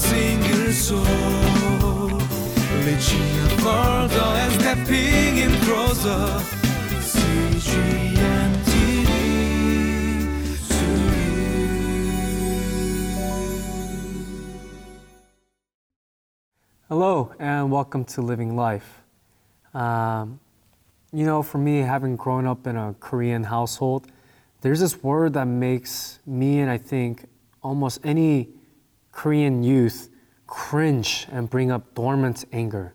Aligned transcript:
single 0.00 0.72
soul, 0.72 1.04
further 3.60 4.30
and 4.42 4.52
stepping 4.60 5.36
in 5.36 5.52
closer. 5.60 6.40
Hello, 16.88 17.32
and 17.38 17.70
welcome 17.70 18.04
to 18.06 18.22
Living 18.22 18.56
Life. 18.56 19.02
Um, 19.74 20.40
you 21.12 21.24
know, 21.24 21.42
for 21.42 21.58
me, 21.58 21.78
having 21.80 22.16
grown 22.16 22.46
up 22.46 22.66
in 22.66 22.76
a 22.76 22.94
Korean 22.98 23.44
household, 23.44 24.06
there's 24.62 24.80
this 24.80 25.02
word 25.02 25.34
that 25.34 25.46
makes 25.46 26.18
me 26.26 26.58
and 26.60 26.70
I 26.70 26.78
think 26.78 27.26
almost 27.62 28.00
any 28.02 28.48
Korean 29.20 29.62
youth 29.62 30.08
cringe 30.46 31.26
and 31.30 31.50
bring 31.50 31.70
up 31.70 31.94
dormant 31.94 32.46
anger. 32.54 32.94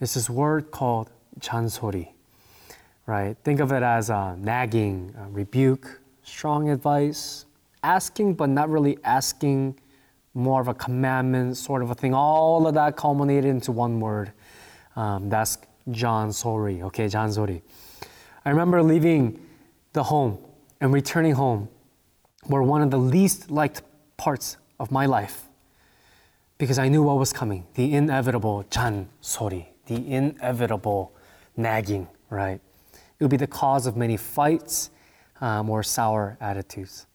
It's 0.00 0.14
this 0.14 0.30
word 0.30 0.70
called 0.70 1.10
jansori, 1.40 2.08
right? 3.04 3.36
Think 3.44 3.60
of 3.60 3.70
it 3.70 3.82
as 3.82 4.08
a 4.08 4.34
nagging, 4.38 5.14
a 5.20 5.28
rebuke, 5.28 6.00
strong 6.22 6.70
advice, 6.70 7.44
asking 7.82 8.32
but 8.32 8.48
not 8.48 8.70
really 8.70 8.96
asking 9.04 9.78
more 10.32 10.62
of 10.62 10.68
a 10.68 10.74
commandment 10.74 11.58
sort 11.58 11.82
of 11.82 11.90
a 11.90 11.94
thing. 11.94 12.14
All 12.14 12.66
of 12.66 12.72
that 12.72 12.96
culminated 12.96 13.44
into 13.44 13.72
one 13.72 14.00
word. 14.00 14.32
Um, 14.96 15.28
that's 15.28 15.58
jansori. 15.90 16.80
Okay, 16.84 17.08
jansori. 17.08 17.60
I 18.42 18.48
remember 18.48 18.82
leaving 18.82 19.38
the 19.92 20.04
home 20.04 20.38
and 20.80 20.94
returning 20.94 21.32
home 21.32 21.68
were 22.48 22.62
one 22.62 22.80
of 22.80 22.90
the 22.90 22.98
least 22.98 23.50
liked 23.50 23.82
parts 24.16 24.56
of 24.78 24.90
my 24.90 25.06
life 25.06 25.44
because 26.58 26.78
I 26.78 26.88
knew 26.88 27.02
what 27.02 27.18
was 27.18 27.32
coming 27.32 27.66
the 27.74 27.94
inevitable 27.94 28.64
Jan 28.70 29.08
Sori, 29.22 29.66
the 29.86 29.96
inevitable 30.12 31.12
nagging, 31.56 32.08
right? 32.30 32.60
It 33.18 33.24
would 33.24 33.30
be 33.30 33.36
the 33.36 33.46
cause 33.46 33.86
of 33.86 33.96
many 33.96 34.16
fights 34.16 34.90
um, 35.40 35.70
or 35.70 35.82
sour 35.82 36.36
attitudes. 36.40 37.06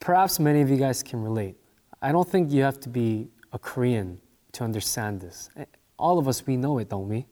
Perhaps 0.00 0.38
many 0.38 0.60
of 0.60 0.70
you 0.70 0.76
guys 0.76 1.02
can 1.02 1.22
relate. 1.22 1.56
I 2.02 2.12
don't 2.12 2.28
think 2.28 2.52
you 2.52 2.62
have 2.62 2.78
to 2.80 2.88
be 2.88 3.28
a 3.52 3.58
Korean 3.58 4.20
to 4.52 4.64
understand 4.64 5.20
this. 5.20 5.50
All 5.98 6.18
of 6.18 6.28
us, 6.28 6.46
we 6.46 6.56
know 6.56 6.78
it, 6.78 6.88
don't 6.88 7.08
we? 7.08 7.26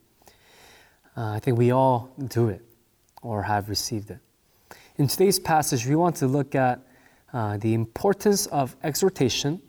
Uh, 1.16 1.32
I 1.32 1.40
think 1.40 1.58
we 1.58 1.72
all 1.72 2.14
do 2.28 2.48
it 2.48 2.62
or 3.20 3.42
have 3.42 3.68
received 3.68 4.10
it. 4.10 4.18
In 4.96 5.08
today's 5.08 5.38
passage, 5.38 5.86
we 5.86 5.94
want 5.94 6.16
to 6.16 6.26
look 6.26 6.54
at 6.54 6.80
uh, 7.32 7.56
the 7.56 7.74
importance 7.74 8.46
of 8.46 8.76
exhortation 8.82 9.60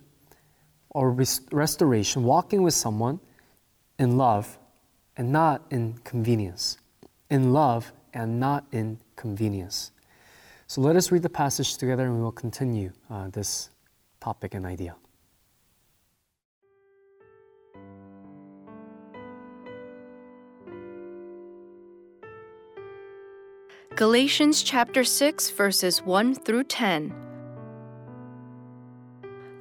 or 0.90 1.12
res- 1.12 1.42
restoration, 1.52 2.24
walking 2.24 2.62
with 2.62 2.74
someone 2.74 3.20
in 3.98 4.18
love 4.18 4.58
and 5.18 5.32
not 5.32 5.64
in 5.70 5.98
convenience. 6.04 6.78
In 7.30 7.54
love 7.54 7.94
and 8.14 8.40
not 8.40 8.66
in 8.72 9.00
convenience. 9.16 9.92
So 10.68 10.82
let 10.82 10.96
us 10.96 11.12
read 11.12 11.22
the 11.22 11.30
passage 11.30 11.78
together 11.78 12.04
and 12.06 12.16
we 12.16 12.22
will 12.22 12.32
continue 12.32 12.92
uh, 13.10 13.30
this 13.30 13.70
topic 14.20 14.54
and 14.54 14.66
idea. 14.66 14.96
Galatians 23.96 24.64
chapter 24.64 25.04
6, 25.04 25.52
verses 25.52 26.02
1 26.02 26.34
through 26.34 26.64
10. 26.64 27.33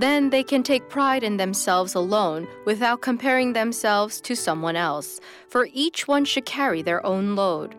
Then 0.00 0.30
they 0.30 0.42
can 0.42 0.62
take 0.62 0.88
pride 0.88 1.22
in 1.22 1.36
themselves 1.36 1.94
alone 1.94 2.48
without 2.64 3.02
comparing 3.02 3.52
themselves 3.52 4.18
to 4.22 4.34
someone 4.34 4.74
else, 4.74 5.20
for 5.50 5.68
each 5.74 6.08
one 6.08 6.24
should 6.24 6.46
carry 6.46 6.80
their 6.80 7.04
own 7.04 7.36
load. 7.36 7.76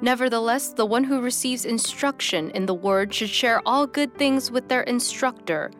Nevertheless, 0.00 0.72
the 0.72 0.84
one 0.84 1.04
who 1.04 1.20
receives 1.20 1.64
instruction 1.64 2.50
in 2.50 2.66
the 2.66 2.74
word 2.74 3.14
should 3.14 3.28
share 3.28 3.62
all 3.64 3.86
good 3.86 4.12
things 4.16 4.50
with 4.50 4.66
their 4.66 4.82
instructor. 4.82 5.70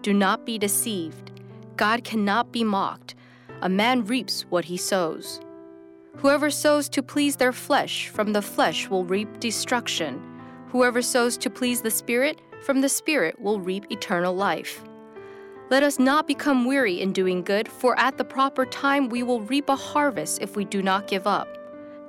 Do 0.00 0.14
not 0.14 0.46
be 0.46 0.56
deceived. 0.56 1.32
God 1.76 2.02
cannot 2.02 2.50
be 2.50 2.64
mocked. 2.64 3.14
A 3.60 3.68
man 3.68 4.06
reaps 4.06 4.46
what 4.48 4.64
he 4.64 4.78
sows. 4.78 5.38
Whoever 6.16 6.50
sows 6.50 6.88
to 6.88 7.02
please 7.02 7.36
their 7.36 7.52
flesh, 7.52 8.08
from 8.08 8.32
the 8.32 8.40
flesh 8.40 8.88
will 8.88 9.04
reap 9.04 9.38
destruction. 9.38 10.18
Whoever 10.70 11.02
sows 11.02 11.36
to 11.36 11.50
please 11.50 11.82
the 11.82 11.90
Spirit, 11.90 12.40
from 12.62 12.80
the 12.80 12.88
Spirit 12.88 13.38
will 13.38 13.60
reap 13.60 13.84
eternal 13.90 14.34
life. 14.34 14.82
Let 15.70 15.84
us 15.84 16.00
not 16.00 16.26
become 16.26 16.64
weary 16.64 17.00
in 17.00 17.12
doing 17.12 17.42
good, 17.42 17.68
for 17.68 17.96
at 17.96 18.18
the 18.18 18.24
proper 18.24 18.66
time 18.66 19.08
we 19.08 19.22
will 19.22 19.40
reap 19.42 19.68
a 19.68 19.76
harvest 19.76 20.42
if 20.42 20.56
we 20.56 20.64
do 20.64 20.82
not 20.82 21.06
give 21.06 21.28
up. 21.28 21.46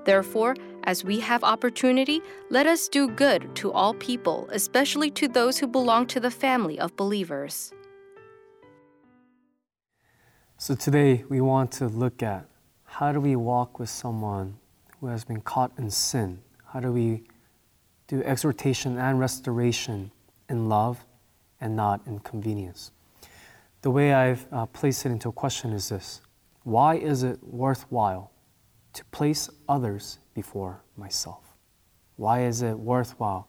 Therefore, 0.04 0.56
as 0.86 1.04
we 1.04 1.20
have 1.20 1.44
opportunity, 1.44 2.22
let 2.50 2.66
us 2.66 2.88
do 2.88 3.08
good 3.08 3.56
to 3.58 3.72
all 3.72 3.94
people, 3.94 4.50
especially 4.52 5.12
to 5.12 5.28
those 5.28 5.60
who 5.60 5.68
belong 5.68 6.08
to 6.08 6.20
the 6.20 6.32
family 6.32 6.80
of 6.80 6.96
believers. 6.96 7.72
So 10.58 10.74
today 10.74 11.24
we 11.30 11.40
want 11.40 11.72
to 11.74 11.88
look 11.88 12.24
at 12.24 12.48
how 12.86 13.12
do 13.12 13.20
we 13.20 13.36
walk 13.36 13.78
with 13.78 13.92
someone 13.92 14.58
who 15.00 15.06
has 15.06 15.24
been 15.24 15.42
caught 15.42 15.72
in 15.78 15.92
sin? 15.92 16.40
How 16.66 16.80
do 16.80 16.92
we 16.92 17.26
do 18.08 18.24
exhortation 18.24 18.98
and 18.98 19.20
restoration 19.20 20.10
in 20.50 20.68
love 20.68 21.06
and 21.60 21.76
not 21.76 22.02
in 22.08 22.18
convenience? 22.22 22.92
The 23.82 23.92
way 23.92 24.14
I've 24.14 24.46
uh, 24.52 24.68
placed 24.68 25.06
it 25.06 25.10
into 25.12 25.30
a 25.30 25.32
question 25.32 25.74
is 25.74 25.90
this 25.90 26.22
Why 26.64 26.96
is 26.96 27.24
it 27.24 27.40
worthwhile 27.44 28.32
to 28.94 29.06
place 29.06 29.50
others 29.68 30.20
before 30.34 30.84
myself? 30.98 31.56
Why 32.16 32.44
is 32.44 32.62
it 32.62 32.78
worthwhile 32.78 33.48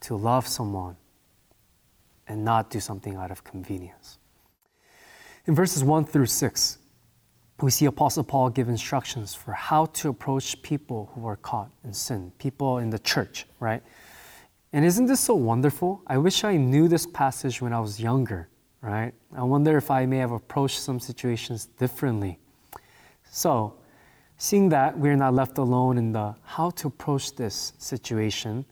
to 0.00 0.14
love 0.14 0.46
someone 0.46 0.96
and 2.28 2.44
not 2.44 2.70
do 2.70 2.78
something 2.78 3.16
out 3.16 3.30
of 3.30 3.42
convenience? 3.42 4.18
In 5.46 5.54
verses 5.54 5.82
1 5.82 6.04
through 6.04 6.26
6, 6.26 6.78
we 7.60 7.70
see 7.72 7.86
Apostle 7.86 8.22
Paul 8.22 8.50
give 8.50 8.68
instructions 8.68 9.34
for 9.34 9.52
how 9.52 9.86
to 9.86 10.10
approach 10.10 10.62
people 10.62 11.10
who 11.14 11.26
are 11.26 11.36
caught 11.36 11.70
in 11.82 11.92
sin, 11.92 12.30
people 12.38 12.78
in 12.78 12.90
the 12.90 12.98
church, 13.00 13.46
right? 13.58 13.82
And 14.72 14.84
isn't 14.84 15.06
this 15.06 15.20
so 15.20 15.34
wonderful? 15.34 16.02
I 16.06 16.18
wish 16.18 16.44
I 16.44 16.56
knew 16.56 16.86
this 16.86 17.06
passage 17.06 17.60
when 17.60 17.72
I 17.72 17.80
was 17.80 17.98
younger, 17.98 18.48
right? 18.82 19.12
I 19.36 19.42
wonder 19.42 19.76
if 19.76 19.90
I 19.90 20.06
may 20.06 20.18
have 20.18 20.32
approached 20.32 20.80
some 20.80 21.00
situations 21.00 21.66
differently. 21.66 22.38
So, 23.30 23.74
seeing 24.36 24.68
that 24.70 24.98
we're 24.98 25.16
not 25.16 25.34
left 25.34 25.58
alone 25.58 25.98
in 25.98 26.12
the 26.12 26.34
how 26.44 26.70
to 26.70 26.88
approach 26.88 27.34
this 27.36 27.72
situation, 27.78 28.64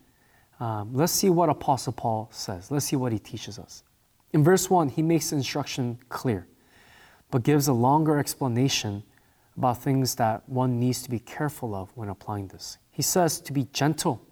um, 0.60 0.94
let's 0.94 1.12
see 1.12 1.28
what 1.28 1.48
Apostle 1.48 1.92
Paul 1.92 2.28
says. 2.32 2.70
Let's 2.70 2.86
see 2.86 2.96
what 2.96 3.12
he 3.12 3.18
teaches 3.18 3.58
us. 3.58 3.82
In 4.32 4.42
verse 4.42 4.70
1, 4.70 4.90
he 4.90 5.02
makes 5.02 5.32
instruction 5.32 5.98
clear 6.08 6.46
but 7.30 7.42
gives 7.42 7.68
a 7.68 7.72
longer 7.72 8.18
explanation 8.18 9.02
about 9.56 9.82
things 9.82 10.14
that 10.16 10.48
one 10.48 10.78
needs 10.78 11.02
to 11.02 11.10
be 11.10 11.18
careful 11.18 11.74
of 11.74 11.90
when 11.96 12.08
applying 12.08 12.48
this. 12.48 12.78
He 12.90 13.02
says 13.02 13.41
to 13.42 13.52
be 13.52 13.66
gentle 13.72 14.22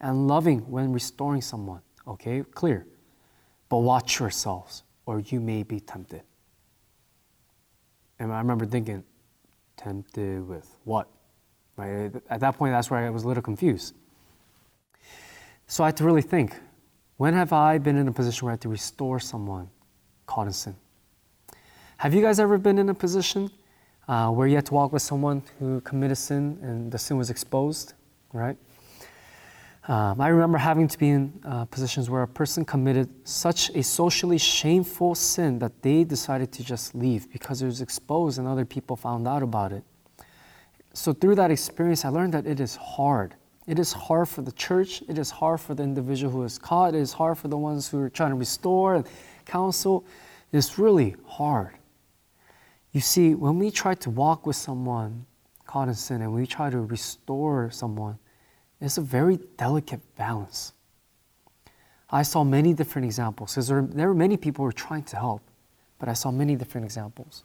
and 0.00 0.28
loving 0.28 0.60
when 0.70 0.92
restoring 0.92 1.40
someone. 1.40 1.80
Okay, 2.06 2.42
clear. 2.54 2.86
But 3.68 3.78
watch 3.78 4.20
yourselves, 4.20 4.82
or 5.08 5.20
you 5.20 5.40
may 5.40 5.62
be 5.62 5.80
tempted. 5.80 6.20
And 8.18 8.30
I 8.30 8.36
remember 8.40 8.66
thinking, 8.66 9.02
tempted 9.78 10.46
with 10.46 10.76
what? 10.84 11.08
Right? 11.78 12.12
At 12.28 12.40
that 12.40 12.58
point, 12.58 12.72
that's 12.74 12.90
where 12.90 13.06
I 13.06 13.08
was 13.08 13.24
a 13.24 13.28
little 13.28 13.42
confused. 13.42 13.94
So 15.66 15.82
I 15.82 15.86
had 15.86 15.96
to 15.96 16.04
really 16.04 16.20
think 16.20 16.54
when 17.16 17.32
have 17.32 17.54
I 17.54 17.78
been 17.78 17.96
in 17.96 18.06
a 18.06 18.12
position 18.12 18.44
where 18.44 18.50
I 18.50 18.54
had 18.54 18.60
to 18.60 18.68
restore 18.68 19.18
someone 19.18 19.70
caught 20.26 20.46
in 20.46 20.52
sin? 20.52 20.76
Have 21.96 22.12
you 22.12 22.20
guys 22.20 22.38
ever 22.38 22.58
been 22.58 22.78
in 22.78 22.90
a 22.90 22.94
position 22.94 23.50
uh, 24.08 24.28
where 24.28 24.46
you 24.46 24.56
had 24.56 24.66
to 24.66 24.74
walk 24.74 24.92
with 24.92 25.00
someone 25.00 25.42
who 25.58 25.80
committed 25.80 26.18
sin 26.18 26.58
and 26.60 26.92
the 26.92 26.98
sin 26.98 27.16
was 27.16 27.30
exposed, 27.30 27.94
right? 28.34 28.58
Um, 29.88 30.20
I 30.20 30.28
remember 30.28 30.58
having 30.58 30.86
to 30.86 30.98
be 30.98 31.08
in 31.08 31.32
uh, 31.46 31.64
positions 31.64 32.10
where 32.10 32.22
a 32.22 32.28
person 32.28 32.62
committed 32.62 33.08
such 33.26 33.70
a 33.70 33.82
socially 33.82 34.36
shameful 34.36 35.14
sin 35.14 35.58
that 35.60 35.80
they 35.80 36.04
decided 36.04 36.52
to 36.52 36.62
just 36.62 36.94
leave 36.94 37.32
because 37.32 37.62
it 37.62 37.64
was 37.64 37.80
exposed 37.80 38.38
and 38.38 38.46
other 38.46 38.66
people 38.66 38.96
found 38.96 39.26
out 39.26 39.42
about 39.42 39.72
it. 39.72 39.82
So, 40.92 41.14
through 41.14 41.36
that 41.36 41.50
experience, 41.50 42.04
I 42.04 42.10
learned 42.10 42.34
that 42.34 42.46
it 42.46 42.60
is 42.60 42.76
hard. 42.76 43.34
It 43.66 43.78
is 43.78 43.94
hard 43.94 44.28
for 44.28 44.42
the 44.42 44.52
church. 44.52 45.02
It 45.08 45.16
is 45.16 45.30
hard 45.30 45.58
for 45.58 45.74
the 45.74 45.84
individual 45.84 46.30
who 46.32 46.42
is 46.42 46.58
caught. 46.58 46.94
It 46.94 47.00
is 47.00 47.14
hard 47.14 47.38
for 47.38 47.48
the 47.48 47.56
ones 47.56 47.88
who 47.88 47.98
are 48.00 48.10
trying 48.10 48.30
to 48.30 48.36
restore 48.36 48.94
and 48.96 49.06
counsel. 49.46 50.04
It's 50.52 50.78
really 50.78 51.16
hard. 51.24 51.76
You 52.92 53.00
see, 53.00 53.34
when 53.34 53.58
we 53.58 53.70
try 53.70 53.94
to 53.94 54.10
walk 54.10 54.44
with 54.44 54.56
someone 54.56 55.24
caught 55.66 55.88
in 55.88 55.94
sin 55.94 56.20
and 56.20 56.34
we 56.34 56.46
try 56.46 56.68
to 56.68 56.80
restore 56.80 57.70
someone, 57.70 58.18
it's 58.80 58.98
a 58.98 59.02
very 59.02 59.38
delicate 59.56 60.00
balance. 60.16 60.72
I 62.10 62.22
saw 62.22 62.44
many 62.44 62.72
different 62.72 63.04
examples 63.06 63.52
because 63.52 63.68
there, 63.68 63.82
there 63.82 64.08
were 64.08 64.14
many 64.14 64.36
people 64.36 64.62
who 64.62 64.66
were 64.66 64.72
trying 64.72 65.02
to 65.04 65.16
help, 65.16 65.42
but 65.98 66.08
I 66.08 66.14
saw 66.14 66.30
many 66.30 66.56
different 66.56 66.84
examples. 66.84 67.44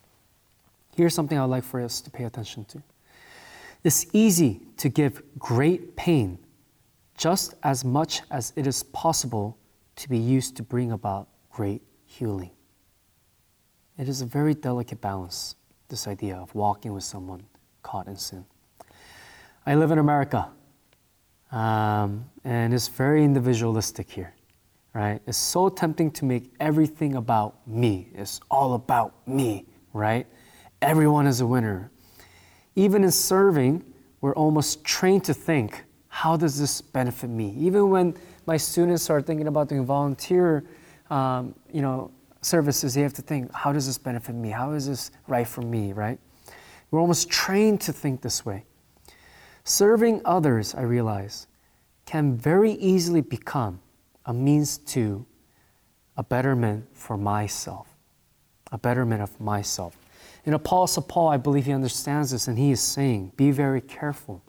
Here's 0.95 1.13
something 1.13 1.38
I'd 1.38 1.45
like 1.45 1.63
for 1.63 1.81
us 1.81 2.01
to 2.01 2.12
pay 2.12 2.24
attention 2.24 2.65
to. 2.65 2.81
It's 3.83 4.06
easy 4.13 4.62
to 4.77 4.89
give 4.89 5.21
great 5.38 5.95
pain 5.95 6.38
just 7.18 7.56
as 7.63 7.83
much 7.83 8.21
as 8.31 8.53
it 8.56 8.65
is 8.68 8.83
possible 8.83 9.57
to 9.95 10.09
be 10.09 10.18
used 10.18 10.56
to 10.57 10.63
bring 10.63 10.91
about 10.91 11.27
great 11.51 11.81
healing. 12.06 12.51
It 13.97 14.07
is 14.07 14.21
a 14.21 14.25
very 14.25 14.53
delicate 14.53 15.01
balance, 15.01 15.56
this 15.89 16.07
idea 16.07 16.36
of 16.36 16.53
walking 16.56 16.94
with 16.94 17.03
someone 17.03 17.44
caught 17.83 18.07
in 18.07 18.15
sin. 18.15 18.45
I 19.65 19.75
live 19.75 19.91
in 19.91 20.00
America, 20.00 20.50
um, 21.53 22.25
and 22.44 22.73
it's 22.73 22.88
very 22.88 23.23
individualistic 23.23 24.09
here, 24.09 24.33
right? 24.94 25.21
It's 25.27 25.38
so 25.38 25.69
tempting 25.69 26.09
to 26.11 26.25
make 26.25 26.51
everything 26.59 27.15
about 27.15 27.65
me. 27.67 28.09
It's 28.15 28.41
all 28.50 28.73
about 28.73 29.27
me, 29.27 29.67
right? 29.94 30.25
Everyone 30.81 31.27
is 31.27 31.41
a 31.41 31.45
winner. 31.45 31.91
Even 32.75 33.03
in 33.03 33.11
serving, 33.11 33.85
we're 34.19 34.33
almost 34.33 34.83
trained 34.83 35.23
to 35.25 35.33
think, 35.33 35.83
how 36.07 36.35
does 36.35 36.59
this 36.59 36.81
benefit 36.81 37.29
me? 37.29 37.53
Even 37.57 37.91
when 37.91 38.15
my 38.47 38.57
students 38.57 39.09
are 39.11 39.21
thinking 39.21 39.47
about 39.47 39.69
doing 39.69 39.85
volunteer, 39.85 40.63
um, 41.11 41.53
you 41.71 41.83
know, 41.83 42.09
services, 42.41 42.95
they 42.95 43.01
have 43.01 43.13
to 43.13 43.21
think, 43.21 43.53
how 43.53 43.71
does 43.71 43.85
this 43.85 44.00
benefit 44.00 44.33
me? 44.33 44.50
How 44.50 44.71
is 44.71 44.88
this 44.88 45.11
right 45.27 45.47
for 45.47 45.61
me, 45.61 45.94
right? 45.94 46.19
We're 46.89 47.00
almost 47.00 47.29
trained 47.29 47.79
to 47.81 47.94
think 47.94 48.21
this 48.21 48.44
way. 48.44 48.65
Serving 49.63 50.21
others, 50.25 50.75
I 50.75 50.81
realize, 50.81 51.48
can 52.06 52.36
very 52.36 52.74
easily 52.74 53.21
become 53.21 53.80
a 54.25 54.33
means 54.33 54.77
to 54.77 55.25
a 56.18 56.24
betterment 56.24 56.86
for 56.94 57.18
myself, 57.18 57.88
a 58.71 58.77
betterment 58.77 59.21
of 59.21 59.39
myself. 59.39 59.98
In 60.45 60.54
Apostle 60.54 61.04
Paul, 61.04 61.30
I 61.30 61.38
believe 61.38 61.65
he 61.65 61.71
understands 61.71 62.31
this, 62.31 62.48
and 62.48 62.57
he 62.57 62.71
is 62.71 62.81
saying, 62.81 63.31
Be 63.38 63.51
very 63.51 63.80
careful. 63.80 64.42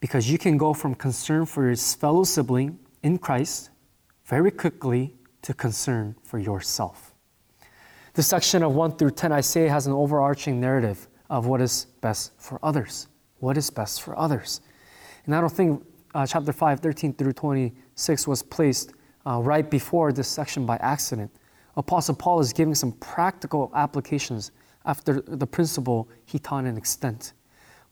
Because 0.00 0.30
you 0.30 0.38
can 0.38 0.56
go 0.56 0.72
from 0.72 0.94
concern 0.94 1.44
for 1.44 1.66
your 1.66 1.76
fellow 1.76 2.22
sibling 2.22 2.78
in 3.02 3.18
Christ 3.18 3.70
very 4.26 4.52
quickly 4.52 5.16
to 5.42 5.52
concern 5.52 6.14
for 6.22 6.38
yourself. 6.38 7.14
The 8.14 8.22
section 8.22 8.62
of 8.62 8.74
1 8.74 8.96
through 8.96 9.12
10, 9.12 9.32
I 9.32 9.40
say, 9.40 9.66
has 9.66 9.88
an 9.88 9.92
overarching 9.92 10.60
narrative 10.60 11.08
of 11.30 11.46
what 11.46 11.60
is 11.60 11.86
best 12.00 12.32
for 12.38 12.58
others. 12.62 13.08
What 13.40 13.56
is 13.56 13.70
best 13.70 14.02
for 14.02 14.18
others? 14.18 14.60
And 15.26 15.34
I 15.34 15.40
don't 15.40 15.52
think 15.52 15.84
uh, 16.14 16.26
chapter 16.26 16.52
5, 16.52 16.80
13 16.80 17.14
through 17.14 17.32
26 17.32 18.26
was 18.26 18.42
placed 18.42 18.92
uh, 19.26 19.40
right 19.40 19.68
before 19.70 20.12
this 20.12 20.28
section 20.28 20.64
by 20.64 20.76
accident. 20.76 21.30
Apostle 21.76 22.14
Paul 22.14 22.40
is 22.40 22.52
giving 22.52 22.74
some 22.74 22.92
practical 22.92 23.70
applications 23.74 24.50
after 24.84 25.20
the 25.20 25.46
principle 25.46 26.08
he 26.24 26.38
taught 26.38 26.64
in 26.64 26.76
extent, 26.76 27.34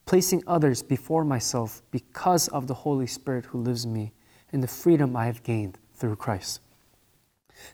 placing 0.06 0.42
others 0.46 0.82
before 0.82 1.24
myself 1.24 1.82
because 1.90 2.48
of 2.48 2.66
the 2.66 2.74
Holy 2.74 3.06
Spirit 3.06 3.44
who 3.44 3.58
lives 3.58 3.84
in 3.84 3.92
me 3.92 4.12
and 4.52 4.62
the 4.62 4.68
freedom 4.68 5.14
I 5.14 5.26
have 5.26 5.42
gained 5.42 5.78
through 5.94 6.16
Christ. 6.16 6.60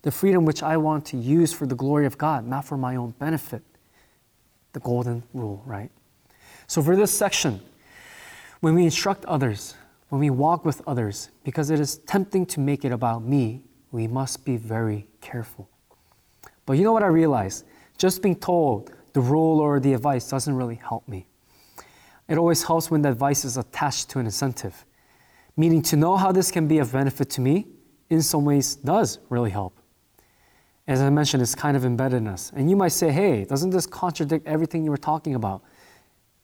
The 0.03 0.11
freedom 0.11 0.45
which 0.45 0.63
I 0.63 0.77
want 0.77 1.07
to 1.07 1.17
use 1.17 1.53
for 1.53 1.67
the 1.67 1.75
glory 1.75 2.07
of 2.07 2.19
God, 2.19 2.47
not 2.47 2.65
for 2.65 2.77
my 2.77 2.97
own 2.97 3.11
benefit. 3.19 3.63
The 4.73 4.81
golden 4.81 5.23
rule, 5.35 5.63
right? 5.67 5.91
So, 6.67 6.83
for 6.83 6.97
this 6.97 7.11
section, 7.11 7.61
when 8.61 8.75
we 8.75 8.85
instruct 8.85 9.25
others, 9.27 9.75
when 10.09 10.21
we 10.21 10.31
walk 10.31 10.65
with 10.65 10.81
others, 10.87 11.31
because 11.45 11.71
it 11.71 11.81
is 11.81 11.97
tempting 11.99 12.47
to 12.47 12.61
make 12.61 12.85
it 12.85 12.93
about 12.93 13.23
me, 13.23 13.63
we 13.91 14.07
must 14.07 14.45
be 14.45 14.57
very 14.57 15.07
careful. 15.21 15.69
But 16.65 16.75
you 16.75 16.85
know 16.85 16.93
what 16.93 17.03
I 17.03 17.09
realized? 17.09 17.67
Just 17.99 18.23
being 18.23 18.37
told 18.37 18.93
the 19.13 19.21
rule 19.21 19.61
or 19.61 19.81
the 19.81 19.93
advice 19.93 20.29
doesn't 20.29 20.55
really 20.55 20.77
help 20.77 21.07
me. 21.07 21.27
It 22.29 22.39
always 22.39 22.63
helps 22.63 22.91
when 22.91 23.03
the 23.03 23.11
advice 23.11 23.45
is 23.45 23.57
attached 23.57 24.09
to 24.11 24.19
an 24.19 24.27
incentive. 24.27 24.87
Meaning 25.57 25.83
to 25.83 25.97
know 25.97 26.17
how 26.17 26.33
this 26.33 26.51
can 26.51 26.67
be 26.67 26.79
of 26.79 26.93
benefit 26.93 27.29
to 27.31 27.41
me, 27.41 27.67
in 28.09 28.23
some 28.23 28.45
ways, 28.45 28.77
does 28.77 29.19
really 29.29 29.51
help. 29.51 29.79
As 30.93 31.01
I 31.01 31.09
mentioned, 31.09 31.43
it's 31.43 31.55
kind 31.55 31.75
of 31.75 31.87
embedded 31.87 32.19
in 32.19 32.29
us. 32.29 32.53
And 32.55 32.69
you 32.69 32.77
might 32.77 32.93
say, 32.93 33.11
hey, 33.11 33.47
doesn't 33.47 33.71
this 33.71 33.87
contradict 33.87 34.47
everything 34.47 34.85
you 34.85 34.91
were 34.91 34.99
talking 34.99 35.35
about? 35.35 35.63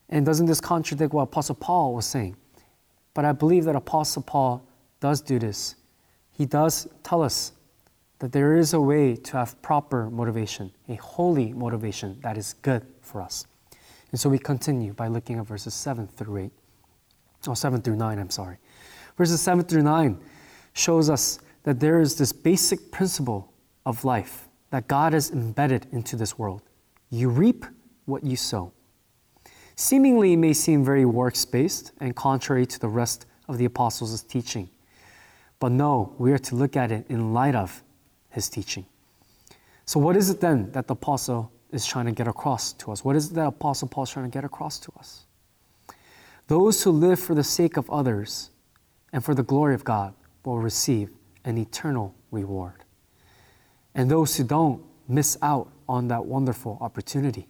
And 0.08 0.24
doesn't 0.24 0.46
this 0.46 0.58
contradict 0.58 1.12
what 1.12 1.24
Apostle 1.24 1.54
Paul 1.54 1.94
was 1.94 2.06
saying? 2.06 2.34
But 3.12 3.26
I 3.26 3.32
believe 3.32 3.64
that 3.64 3.76
Apostle 3.76 4.22
Paul 4.22 4.66
does 5.00 5.20
do 5.20 5.38
this. 5.38 5.74
He 6.30 6.46
does 6.46 6.88
tell 7.02 7.20
us 7.22 7.52
that 8.20 8.32
there 8.32 8.56
is 8.56 8.72
a 8.72 8.80
way 8.80 9.16
to 9.16 9.36
have 9.36 9.60
proper 9.60 10.08
motivation, 10.08 10.72
a 10.88 10.94
holy 10.94 11.52
motivation 11.52 12.18
that 12.22 12.38
is 12.38 12.54
good 12.62 12.86
for 13.02 13.20
us. 13.20 13.46
And 14.12 14.18
so 14.18 14.30
we 14.30 14.38
continue 14.38 14.94
by 14.94 15.08
looking 15.08 15.38
at 15.38 15.44
verses 15.44 15.74
7 15.74 16.08
through 16.08 16.38
8. 16.38 16.50
Oh, 17.48 17.52
7 17.52 17.82
through 17.82 17.96
9, 17.96 18.18
I'm 18.18 18.30
sorry. 18.30 18.56
Verses 19.18 19.42
7 19.42 19.66
through 19.66 19.82
9 19.82 20.18
shows 20.72 21.10
us 21.10 21.38
that 21.64 21.80
there 21.80 22.00
is 22.00 22.16
this 22.16 22.32
basic 22.32 22.90
principle 22.90 23.52
of 23.88 24.04
life 24.04 24.48
that 24.68 24.86
God 24.86 25.14
has 25.14 25.30
embedded 25.30 25.86
into 25.90 26.14
this 26.14 26.38
world. 26.38 26.60
You 27.08 27.30
reap 27.30 27.64
what 28.04 28.22
you 28.22 28.36
sow. 28.36 28.72
Seemingly, 29.76 30.34
it 30.34 30.36
may 30.36 30.52
seem 30.52 30.84
very 30.84 31.06
works 31.06 31.46
based 31.46 31.92
and 31.98 32.14
contrary 32.14 32.66
to 32.66 32.78
the 32.78 32.88
rest 32.88 33.24
of 33.48 33.56
the 33.56 33.64
apostles' 33.64 34.22
teaching. 34.22 34.68
But 35.58 35.72
no, 35.72 36.14
we 36.18 36.32
are 36.32 36.38
to 36.38 36.54
look 36.54 36.76
at 36.76 36.92
it 36.92 37.06
in 37.08 37.32
light 37.32 37.54
of 37.54 37.82
his 38.28 38.50
teaching. 38.50 38.84
So, 39.86 39.98
what 39.98 40.16
is 40.16 40.28
it 40.28 40.40
then 40.40 40.70
that 40.72 40.86
the 40.86 40.92
apostle 40.92 41.50
is 41.70 41.86
trying 41.86 42.06
to 42.06 42.12
get 42.12 42.28
across 42.28 42.74
to 42.74 42.92
us? 42.92 43.02
What 43.02 43.16
is 43.16 43.30
it 43.30 43.34
that 43.34 43.46
Apostle 43.46 43.88
Paul 43.88 44.04
is 44.04 44.10
trying 44.10 44.26
to 44.26 44.30
get 44.30 44.44
across 44.44 44.78
to 44.80 44.92
us? 44.98 45.24
Those 46.46 46.82
who 46.82 46.90
live 46.90 47.18
for 47.18 47.34
the 47.34 47.44
sake 47.44 47.78
of 47.78 47.88
others 47.88 48.50
and 49.14 49.24
for 49.24 49.34
the 49.34 49.42
glory 49.42 49.74
of 49.74 49.84
God 49.84 50.14
will 50.44 50.58
receive 50.58 51.10
an 51.44 51.56
eternal 51.56 52.14
reward. 52.30 52.84
And 53.94 54.10
those 54.10 54.36
who 54.36 54.44
don't 54.44 54.82
miss 55.08 55.36
out 55.42 55.70
on 55.88 56.08
that 56.08 56.24
wonderful 56.24 56.78
opportunity. 56.80 57.48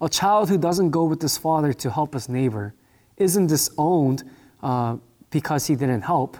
A 0.00 0.08
child 0.08 0.48
who 0.48 0.58
doesn't 0.58 0.90
go 0.90 1.04
with 1.04 1.22
his 1.22 1.38
father 1.38 1.72
to 1.72 1.90
help 1.90 2.14
his 2.14 2.28
neighbor 2.28 2.74
isn't 3.16 3.46
disowned 3.46 4.24
uh, 4.62 4.96
because 5.30 5.66
he 5.66 5.74
didn't 5.74 6.02
help, 6.02 6.36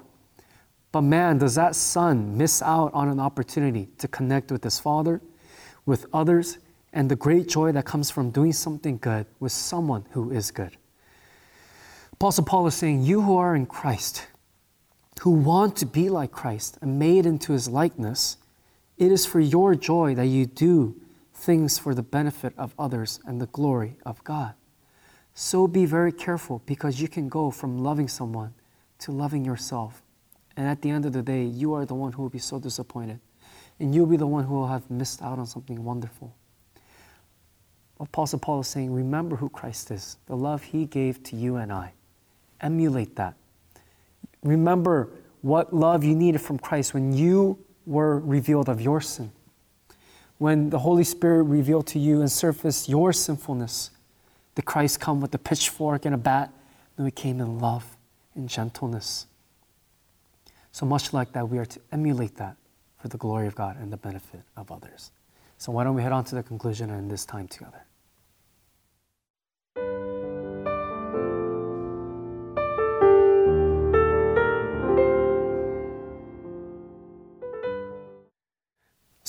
but 0.93 1.03
man, 1.03 1.39
does 1.39 1.55
that 1.55 1.75
son 1.75 2.37
miss 2.37 2.63
out 2.63 2.93
on 2.95 3.09
an 3.09 3.21
opportunity 3.21 3.89
to 3.99 4.09
connect 4.09 4.53
with 4.53 4.63
his 4.63 4.79
father, 4.79 5.21
with 5.85 6.07
others, 6.13 6.59
and 6.93 7.11
the 7.11 7.17
great 7.17 7.49
joy 7.49 7.73
that 7.73 7.85
comes 7.85 8.11
from 8.11 8.31
doing 8.31 8.53
something 8.53 8.97
good 8.99 9.27
with 9.39 9.53
someone 9.53 10.07
who 10.13 10.31
is 10.31 10.51
good. 10.51 10.77
Apostle 12.15 12.45
Paul 12.45 12.67
is 12.67 12.75
saying, 12.75 13.03
You 13.03 13.21
who 13.21 13.37
are 13.37 13.55
in 13.55 13.67
Christ, 13.67 14.27
who 15.21 15.33
want 15.33 15.77
to 15.77 15.87
be 15.87 16.09
like 16.09 16.33
Christ 16.33 16.79
and 16.81 16.99
made 16.99 17.27
into 17.27 17.53
his 17.53 17.69
likeness, 17.69 18.39
it 18.99 19.13
is 19.13 19.27
for 19.27 19.41
your 19.41 19.75
joy 19.75 20.15
that 20.15 20.27
you 20.27 20.47
do 20.47 21.01
things 21.35 21.79
for 21.79 21.95
the 21.95 22.03
benefit 22.03 22.55
of 22.57 22.75
others 22.79 23.21
and 23.27 23.41
the 23.41 23.47
glory 23.47 23.97
of 24.07 24.23
God. 24.25 24.55
So 25.35 25.67
be 25.67 25.85
very 25.85 26.13
careful 26.13 26.63
because 26.65 27.01
you 27.01 27.09
can 27.09 27.29
go 27.29 27.51
from 27.51 27.79
loving 27.79 28.09
someone 28.09 28.55
to 29.01 29.13
loving 29.13 29.45
yourself 29.45 30.03
and 30.57 30.67
at 30.67 30.83
the 30.83 30.91
end 30.91 31.05
of 31.05 31.13
the 31.13 31.23
day, 31.23 31.45
you 31.45 31.75
are 31.75 31.85
the 31.85 31.95
one 31.95 32.13
who 32.13 32.23
will 32.23 32.31
be 32.31 32.39
so 32.39 32.59
disappointed. 32.59 33.21
And 33.79 33.95
you'll 33.95 34.07
be 34.07 34.17
the 34.17 34.27
one 34.27 34.45
who 34.45 34.55
will 34.55 34.69
have 34.69 34.91
missed 34.91 35.21
out 35.21 35.39
on 35.39 35.47
something 35.47 35.85
wonderful. 35.85 36.35
Apostle 38.01 38.39
Paul 38.39 38.61
is 38.61 38.69
saying, 38.69 38.93
remember 38.93 39.37
who 39.37 39.49
Christ 39.49 39.91
is, 39.91 40.17
the 40.27 40.37
love 40.37 40.63
he 40.63 40.87
gave 40.87 41.23
to 41.25 41.37
you 41.37 41.57
and 41.57 41.73
I. 41.73 41.93
Emulate 42.61 43.17
that. 43.17 43.35
Remember 44.43 45.11
what 45.43 45.75
love 45.75 46.05
you 46.05 46.15
needed 46.15 46.41
from 46.41 46.59
Christ 46.59 46.95
when 46.95 47.13
you 47.13 47.59
were 47.87 48.19
revealed 48.19 48.69
of 48.69 48.81
your 48.81 49.01
sin. 49.01 49.33
When 50.39 50.71
the 50.71 50.81
Holy 50.81 51.05
Spirit 51.05 51.45
revealed 51.45 51.87
to 51.89 51.99
you 51.99 52.21
and 52.21 52.31
surfaced 52.31 52.89
your 52.89 53.13
sinfulness, 53.13 53.91
did 54.55 54.65
Christ 54.65 55.01
come 55.01 55.21
with 55.21 55.35
a 55.35 55.39
pitchfork 55.39 56.05
and 56.05 56.15
a 56.15 56.19
bat? 56.19 56.53
No, 56.99 57.05
he 57.05 57.11
came 57.11 57.41
in 57.41 57.59
love 57.59 57.97
and 58.35 58.49
gentleness 58.49 59.27
so 60.77 60.85
much 60.85 61.15
like 61.15 61.33
that, 61.33 61.49
we 61.49 61.57
are 61.57 61.65
to 61.65 61.81
emulate 61.91 62.37
that 62.37 62.55
for 62.99 63.09
the 63.09 63.17
glory 63.17 63.47
of 63.47 63.55
God 63.55 63.79
and 63.81 63.91
the 63.91 63.97
benefit 63.97 64.43
of 64.59 64.71
others. 64.71 65.11
So, 65.57 65.73
why 65.73 65.85
don't 65.85 65.95
we 65.95 66.03
head 66.03 66.13
on 66.13 66.23
to 66.25 66.35
the 66.35 66.43
conclusion 66.43 66.91
and 66.91 67.11
this 67.11 67.25
time 67.25 67.49
together? 67.49 67.87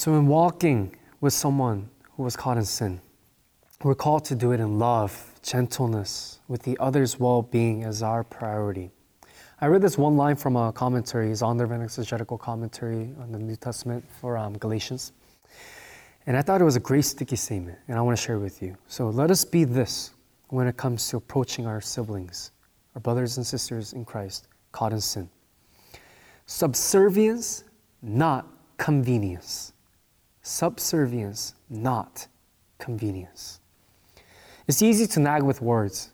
So, 0.07 0.15
in 0.15 0.27
walking 0.27 0.95
with 1.19 1.33
someone 1.33 1.89
who 2.15 2.23
was 2.23 2.37
caught 2.37 2.55
in 2.55 2.63
sin, 2.63 3.01
we're 3.83 3.93
called 3.93 4.23
to 4.23 4.35
do 4.35 4.53
it 4.53 4.61
in 4.61 4.79
love, 4.79 5.33
gentleness, 5.43 6.39
with 6.47 6.63
the 6.63 6.77
other's 6.79 7.19
well 7.19 7.41
being 7.41 7.83
as 7.83 8.01
our 8.01 8.23
priority. 8.23 8.89
I 9.59 9.65
read 9.65 9.81
this 9.81 9.97
one 9.97 10.15
line 10.15 10.37
from 10.37 10.55
a 10.55 10.71
commentary, 10.71 11.31
Zondervan 11.31 11.83
exegetical 11.83 12.37
commentary 12.37 13.13
on 13.19 13.33
the 13.33 13.37
New 13.37 13.57
Testament 13.57 14.05
for 14.21 14.37
um, 14.37 14.57
Galatians. 14.57 15.11
And 16.25 16.37
I 16.37 16.41
thought 16.41 16.61
it 16.61 16.63
was 16.63 16.77
a 16.77 16.79
great 16.79 17.03
sticky 17.03 17.35
statement, 17.35 17.77
and 17.89 17.97
I 17.97 18.01
want 18.01 18.17
to 18.17 18.23
share 18.23 18.37
it 18.37 18.39
with 18.39 18.61
you. 18.61 18.77
So 18.87 19.09
let 19.09 19.29
us 19.29 19.43
be 19.43 19.65
this 19.65 20.11
when 20.47 20.67
it 20.67 20.77
comes 20.77 21.05
to 21.09 21.17
approaching 21.17 21.67
our 21.67 21.81
siblings, 21.81 22.51
our 22.95 23.01
brothers 23.01 23.35
and 23.35 23.45
sisters 23.45 23.91
in 23.91 24.05
Christ 24.05 24.47
caught 24.71 24.93
in 24.93 25.01
sin 25.01 25.29
subservience, 26.45 27.65
not 28.01 28.47
convenience 28.77 29.73
Subservience, 30.46 31.54
not 31.70 32.26
convenience. 32.78 33.60
It's 34.66 34.82
easy 34.82 35.06
to 35.06 35.20
nag 35.20 35.42
with 35.42 35.60
words, 35.60 36.12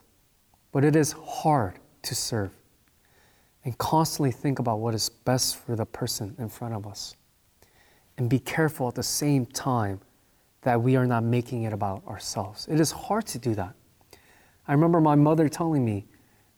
but 0.73 0.85
it 0.85 0.97
is 0.97 1.13
hard 1.13 1.75
to 2.03 2.15
serve 2.15 2.51
and 3.65 3.77
constantly 3.79 4.31
think 4.31 4.59
about 4.59 4.81
what 4.81 4.95
is 4.95 5.09
best 5.09 5.57
for 5.57 5.77
the 5.77 5.85
person 5.85 6.35
in 6.39 6.49
front 6.49 6.75
of 6.75 6.87
us. 6.87 7.15
And 8.17 8.29
be 8.29 8.39
careful 8.39 8.89
at 8.89 8.95
the 8.95 9.03
same 9.03 9.47
time 9.47 10.01
that 10.63 10.81
we 10.81 10.97
are 10.97 11.07
not 11.07 11.23
making 11.23 11.65
it 11.65 11.73
about 11.73 12.07
ourselves. 12.07 12.67
It 12.69 12.81
is 12.81 12.91
hard 12.91 13.27
to 13.27 13.39
do 13.39 13.55
that. 13.55 13.75
I 14.67 14.73
remember 14.73 15.01
my 15.01 15.15
mother 15.15 15.49
telling 15.49 15.85
me, 15.85 16.07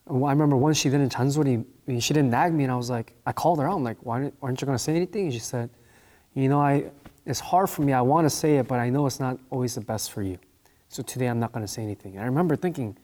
I 0.09 0.31
remember 0.31 0.57
once 0.57 0.79
she 0.79 0.89
didn't 0.89 1.13
잔소리, 1.13 1.65
she 2.01 2.15
didn't 2.15 2.31
nag 2.31 2.53
me, 2.53 2.65
and 2.65 2.73
I 2.73 2.77
was 2.77 2.91
like, 2.91 3.13
I 3.27 3.33
called 3.33 3.61
her 3.61 3.69
out. 3.69 3.77
I'm 3.77 3.85
like, 3.85 3.99
Why 4.01 4.33
aren't 4.43 4.61
you 4.61 4.67
going 4.67 4.77
to 4.77 4.83
say 4.83 4.97
anything? 4.97 5.27
And 5.27 5.33
she 5.33 5.39
said, 5.39 5.71
You 6.35 6.49
know, 6.49 6.61
I, 6.61 6.91
it's 7.26 7.40
hard 7.40 7.70
for 7.70 7.82
me. 7.82 7.94
I 7.94 8.02
want 8.02 8.26
to 8.26 8.30
say 8.30 8.58
it, 8.58 8.68
but 8.68 8.80
I 8.80 8.90
know 8.90 9.06
it's 9.06 9.20
not 9.20 9.40
always 9.50 9.76
the 9.76 9.82
best 9.82 10.12
for 10.12 10.22
you. 10.22 10.38
So 10.90 11.02
today 11.04 11.28
I'm 11.28 11.40
not 11.40 11.52
going 11.52 11.66
to 11.66 11.72
say 11.72 11.82
anything. 11.82 12.14
And 12.14 12.22
I 12.22 12.26
remember 12.26 12.56
thinking, 12.56 12.98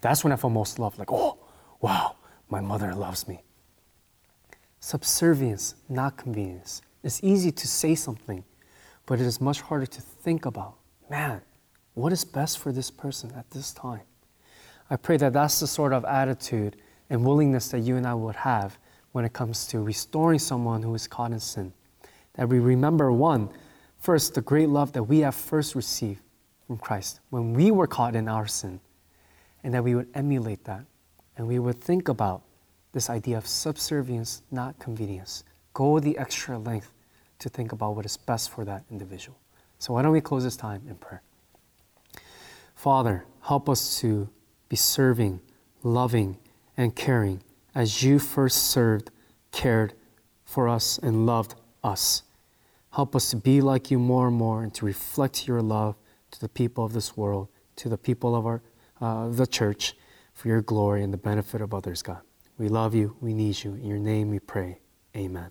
that's 0.00 0.22
when 0.22 0.32
I 0.32 0.36
felt 0.36 0.52
most 0.52 0.78
loved. 0.78 0.98
Like, 0.98 1.12
oh, 1.12 1.38
wow, 1.80 2.16
my 2.48 2.60
mother 2.60 2.94
loves 2.94 3.26
me. 3.26 3.42
Subservience, 4.80 5.74
not 5.88 6.16
convenience. 6.16 6.82
It's 7.02 7.22
easy 7.22 7.50
to 7.50 7.66
say 7.66 7.94
something, 7.94 8.44
but 9.06 9.20
it 9.20 9.26
is 9.26 9.40
much 9.40 9.60
harder 9.62 9.86
to 9.86 10.00
think 10.00 10.46
about. 10.46 10.76
Man, 11.10 11.40
what 11.94 12.12
is 12.12 12.24
best 12.24 12.58
for 12.58 12.72
this 12.72 12.90
person 12.90 13.32
at 13.36 13.50
this 13.50 13.72
time? 13.72 14.02
I 14.90 14.96
pray 14.96 15.16
that 15.16 15.32
that's 15.32 15.60
the 15.60 15.66
sort 15.66 15.92
of 15.92 16.04
attitude 16.04 16.76
and 17.10 17.24
willingness 17.24 17.68
that 17.68 17.80
you 17.80 17.96
and 17.96 18.06
I 18.06 18.14
would 18.14 18.36
have 18.36 18.78
when 19.12 19.24
it 19.24 19.32
comes 19.32 19.66
to 19.68 19.80
restoring 19.80 20.38
someone 20.38 20.82
who 20.82 20.94
is 20.94 21.06
caught 21.06 21.32
in 21.32 21.40
sin. 21.40 21.72
That 22.34 22.48
we 22.48 22.58
remember 22.58 23.12
one, 23.12 23.48
first, 24.04 24.34
the 24.34 24.42
great 24.42 24.68
love 24.68 24.92
that 24.92 25.04
we 25.04 25.20
have 25.20 25.34
first 25.34 25.74
received 25.74 26.20
from 26.66 26.76
Christ 26.76 27.20
when 27.30 27.54
we 27.54 27.70
were 27.70 27.86
caught 27.86 28.14
in 28.14 28.28
our 28.28 28.46
sin, 28.46 28.80
and 29.62 29.72
that 29.72 29.82
we 29.82 29.94
would 29.94 30.08
emulate 30.14 30.64
that 30.64 30.84
and 31.36 31.48
we 31.48 31.58
would 31.58 31.80
think 31.80 32.08
about 32.08 32.42
this 32.92 33.10
idea 33.10 33.36
of 33.36 33.46
subservience, 33.46 34.42
not 34.50 34.78
convenience. 34.78 35.42
Go 35.72 35.98
the 35.98 36.16
extra 36.18 36.58
length 36.58 36.92
to 37.40 37.48
think 37.48 37.72
about 37.72 37.96
what 37.96 38.04
is 38.04 38.16
best 38.16 38.50
for 38.50 38.64
that 38.64 38.84
individual. 38.90 39.36
So, 39.78 39.94
why 39.94 40.02
don't 40.02 40.12
we 40.12 40.20
close 40.20 40.44
this 40.44 40.56
time 40.56 40.82
in 40.88 40.94
prayer? 40.96 41.22
Father, 42.74 43.24
help 43.40 43.68
us 43.68 43.98
to 44.00 44.28
be 44.68 44.76
serving, 44.76 45.40
loving, 45.82 46.38
and 46.76 46.94
caring 46.94 47.42
as 47.74 48.02
you 48.02 48.18
first 48.18 48.70
served, 48.70 49.10
cared 49.50 49.94
for 50.44 50.68
us, 50.68 50.98
and 50.98 51.26
loved 51.26 51.56
us. 51.82 52.22
Help 52.94 53.16
us 53.16 53.30
to 53.30 53.36
be 53.36 53.60
like 53.60 53.90
you 53.90 53.98
more 53.98 54.28
and 54.28 54.36
more 54.36 54.62
and 54.62 54.72
to 54.72 54.86
reflect 54.86 55.48
your 55.48 55.60
love 55.60 55.96
to 56.30 56.40
the 56.40 56.48
people 56.48 56.84
of 56.84 56.92
this 56.92 57.16
world, 57.16 57.48
to 57.74 57.88
the 57.88 57.98
people 57.98 58.36
of 58.36 58.46
our, 58.46 58.62
uh, 59.00 59.28
the 59.28 59.48
church, 59.48 59.94
for 60.32 60.46
your 60.46 60.62
glory 60.62 61.02
and 61.02 61.12
the 61.12 61.18
benefit 61.18 61.60
of 61.60 61.74
others, 61.74 62.02
God. 62.02 62.20
We 62.56 62.68
love 62.68 62.94
you. 62.94 63.16
We 63.20 63.34
need 63.34 63.64
you. 63.64 63.74
In 63.74 63.86
your 63.86 63.98
name 63.98 64.30
we 64.30 64.38
pray. 64.38 64.78
Amen. 65.16 65.50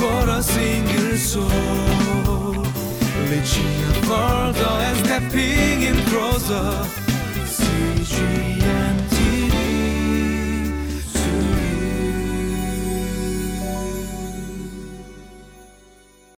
For 0.00 0.24
a 0.28 0.42
single 0.42 1.16
soul, 1.16 2.64
reaching 3.28 3.76
further 4.08 4.74
and 4.88 4.98
stepping 5.04 5.82
in 5.82 5.96
closer. 6.06 7.04